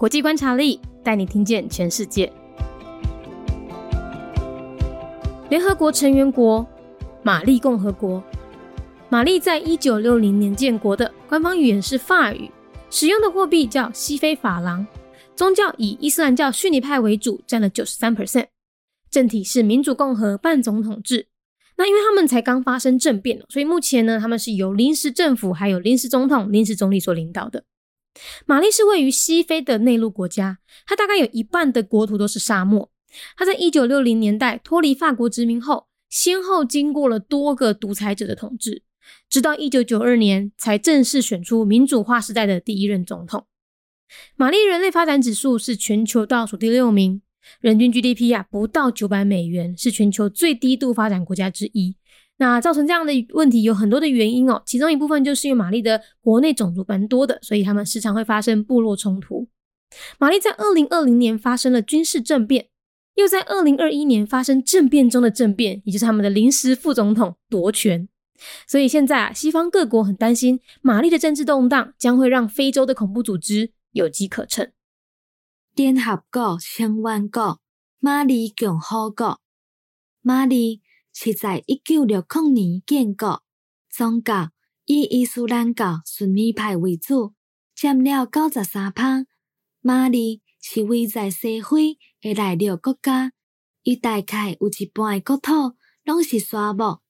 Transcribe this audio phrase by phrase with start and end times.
[0.00, 2.32] 国际观察力带你听见全世界。
[5.50, 6.66] 联合国成员国
[7.22, 8.24] 马利共和国，
[9.10, 12.50] 马利在一九六零年建国的，官方语言是法语，
[12.88, 14.86] 使用的货币叫西非法郎，
[15.36, 18.46] 宗教以伊斯兰教逊尼派为主，占了九十三 percent，
[19.10, 21.26] 政体是民主共和半总统制。
[21.76, 27.64] 那因为他们才刚发生政变，所以目前呢，他们是由临时政府还有临时总统、临时总理所领导的。
[28.46, 32.90] 马利是位于西非的内陆国家，它大概有一半的国土都是沙漠。
[33.36, 38.82] 它在一九六零年代脱离法国殖民后，先后经过了多个独裁者的统治，
[39.28, 43.46] 直到一九九二年才正式选出民主化时代的第一任总统。
[44.34, 47.22] 马利人类发展指数是全球倒数第六名，
[47.60, 51.96] 人均 GDP 啊不到九百美元，是全球最低度发展国家之一。
[52.40, 59.46] 那造成这样的问题有很多的原因哦，其中一部分就是因为玛丽的国内种族蛮多的，所以他们时常会发生部落冲突。
[60.18, 62.68] 玛丽在二零二零年发生了军事政变，
[63.16, 68.08] 又在二零二一年发生政变中的政变，也就是他们的临时副总统夺权。
[68.66, 74.72] 所以现在啊，西方各国很担心玛丽的政治动荡将会让非洲的恐怖组织有机可乘。
[75.74, 77.60] 联合国成员国
[77.98, 79.38] 马里共和国，
[80.22, 80.80] 马里。
[81.12, 83.42] 是在一九六零年建国，
[83.90, 84.50] 宗教
[84.86, 87.34] 以伊斯兰教逊尼派为主，
[87.74, 89.26] 占了九十三趴。
[89.80, 93.32] 马里是位在西非的内陆国家，
[93.82, 97.02] 伊大概有一半的国土拢是沙漠。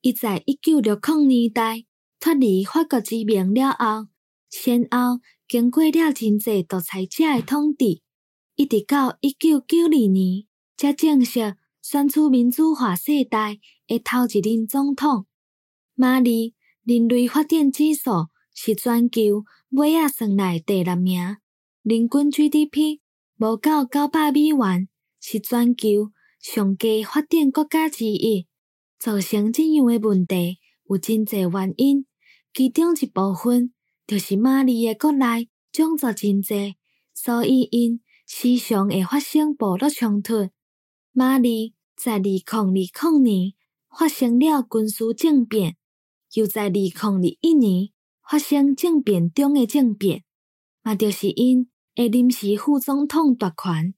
[0.00, 1.84] 伊在一九六零年代
[2.20, 4.08] 脱离法国殖民了后，
[4.48, 8.00] 先后经过了真济独裁者的统治，
[8.54, 11.56] 一直到一九九二年才正式。
[11.84, 15.26] 选出民主化世代的头一任总统，
[15.94, 21.20] 马里人类发展指数是全球尾啊算来第六名，
[21.82, 23.00] 人均 GDP
[23.36, 24.88] 无到九百美元，
[25.20, 28.46] 是全球上低发展国家之一。
[28.98, 30.56] 造成这样的问题
[30.88, 32.06] 有真济原因，
[32.54, 33.74] 其中一部分
[34.06, 36.76] 就是马里的国内种族真济，
[37.12, 40.48] 所以因时常会发生部落冲突。
[41.16, 43.52] 马里在二零二零年
[43.96, 45.76] 发生了军事政变，
[46.34, 47.90] 又在二零二一年
[48.28, 50.24] 发生政变中的政变，
[50.82, 53.94] 嘛就是因的临时副总统夺权，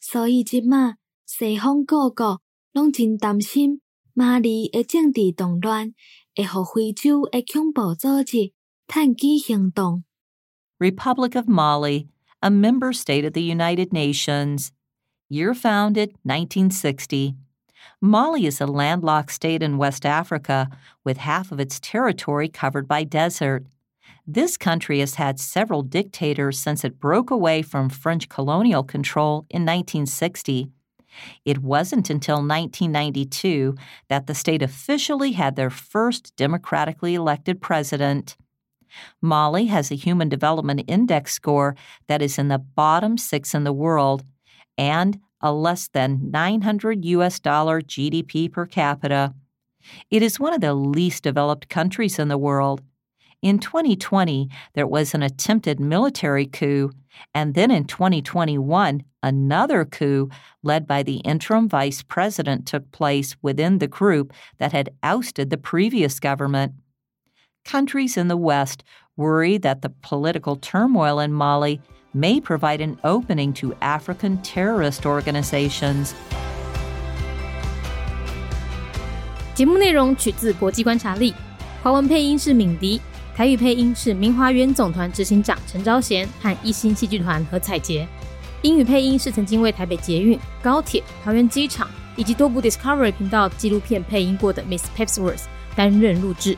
[0.00, 0.94] 所以即马
[1.26, 2.40] 西方各国
[2.72, 3.80] 拢真担心
[4.14, 5.92] 马里的政治动乱
[6.34, 8.52] 会互非洲的恐怖组织
[8.86, 10.04] 趁机行动。
[10.78, 14.68] Republic of Mali, a member state of the United Nations.
[15.32, 17.36] Year founded 1960.
[18.00, 20.68] Mali is a landlocked state in West Africa
[21.04, 23.64] with half of its territory covered by desert.
[24.26, 29.62] This country has had several dictators since it broke away from French colonial control in
[29.62, 30.68] 1960.
[31.44, 33.76] It wasn't until 1992
[34.08, 38.36] that the state officially had their first democratically elected president.
[39.22, 41.76] Mali has a Human Development Index score
[42.08, 44.24] that is in the bottom six in the world
[44.80, 49.34] and a less than 900 US dollar GDP per capita.
[50.10, 52.80] It is one of the least developed countries in the world.
[53.42, 56.92] In 2020, there was an attempted military coup,
[57.34, 60.30] and then in 2021, another coup
[60.62, 65.58] led by the interim vice president took place within the group that had ousted the
[65.58, 66.72] previous government.
[67.66, 68.82] Countries in the West
[69.19, 71.79] worry that the political turmoil in Mali
[72.13, 76.13] may provide an opening to African terrorist organizations.
[79.53, 81.33] 节目内容取自国际观察力，
[81.81, 82.99] 华文配音是敏迪，
[83.35, 88.05] 台语配音是明华园总团执行长陈昭贤和一星戏剧团何彩杰，
[88.63, 95.43] 英语配音是曾经为台北捷运、高铁、桃园机场以及多部 Discovery 频道纪录片配音过的 Miss Pepsworth
[95.73, 96.57] 担任录制。